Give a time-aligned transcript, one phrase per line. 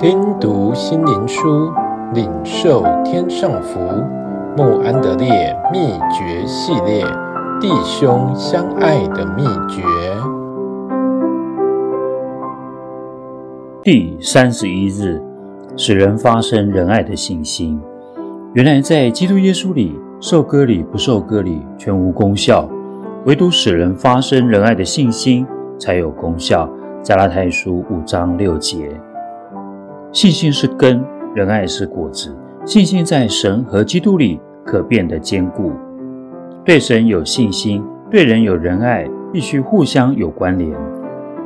[0.00, 1.70] 听读心灵书，
[2.14, 3.78] 领受天上福。
[4.56, 7.04] 穆安德烈秘诀系列：
[7.60, 9.82] 弟兄相爱的秘诀。
[13.82, 15.22] 第三十一日，
[15.76, 17.78] 使人发生仁爱的信心。
[18.54, 22.66] 原来在基督耶稣里，受割礼不受割礼全无功效，
[23.26, 25.46] 唯独使人发生仁爱的信心
[25.78, 26.66] 才有功效。
[27.02, 28.98] 加拉太书五章六节。
[30.12, 31.04] 信心是根，
[31.36, 32.36] 仁爱是果子。
[32.64, 35.72] 信心在神和基督里可变得坚固。
[36.64, 40.76] 对神有信心，对人有仁爱，必须互相有关联。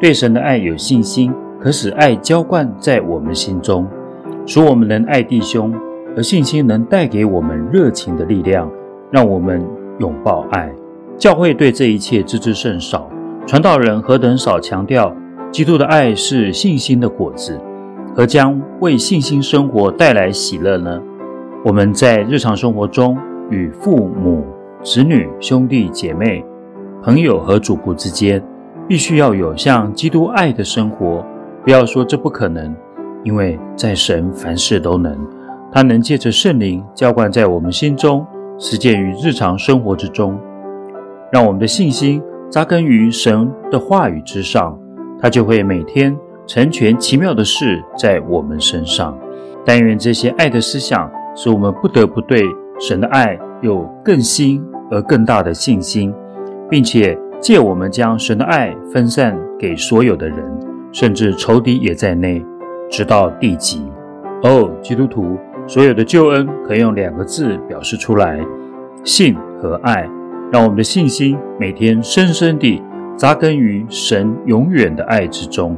[0.00, 3.86] 对神的爱有信心，可使爱浇灌在我们心中，
[4.46, 5.70] 使我们能爱弟兄；
[6.16, 8.70] 而信心能带给我们热情的力量，
[9.10, 9.62] 让我们
[9.98, 10.72] 拥抱爱。
[11.18, 13.10] 教会对这一切知之甚少，
[13.46, 15.14] 传道人何等少强调
[15.52, 17.60] 基督的爱是信心的果子。
[18.16, 21.02] 何将为信心生活带来喜乐呢？
[21.64, 23.18] 我们在日常生活中
[23.50, 24.44] 与父母、
[24.84, 26.44] 子女、兄弟姐妹、
[27.02, 28.40] 朋友和主仆之间，
[28.86, 31.26] 必须要有像基督爱的生活。
[31.64, 32.72] 不要说这不可能，
[33.24, 35.18] 因为在神凡事都能，
[35.72, 38.24] 他能借着圣灵浇灌在我们心中，
[38.58, 40.38] 实践于日常生活之中，
[41.32, 44.78] 让我们的信心扎根于神的话语之上，
[45.20, 46.16] 他就会每天。
[46.46, 49.18] 成全奇妙的事在我们身上，
[49.64, 52.42] 但愿这些爱的思想使我们不得不对
[52.78, 56.12] 神的爱有更新而更大的信心，
[56.68, 60.38] 并且借我们将神的爱分散给所有的人，
[60.92, 62.44] 甚至仇敌也在内，
[62.90, 63.82] 直到地极。
[64.42, 68.38] 哦，基督徒，所有的救恩可以用两个字表示出来：
[69.02, 70.08] 信和爱。
[70.52, 72.80] 让我们的信心每天深深地
[73.16, 75.76] 扎根于神永远的爱之中。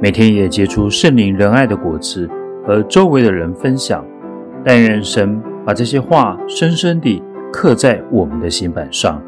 [0.00, 2.28] 每天也结出圣灵仁爱的果子，
[2.66, 4.04] 和周围的人分享。
[4.62, 9.22] 但愿神把这些话深深地刻在我们的心板上，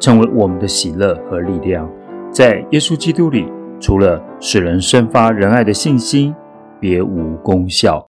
[0.00, 1.88] 成为我们的喜乐和力量。
[2.32, 3.46] 在耶稣基督里，
[3.78, 6.34] 除了使人生发仁爱的信心，
[6.80, 8.07] 别无功效。